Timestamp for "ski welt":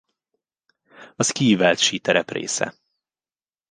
1.23-1.79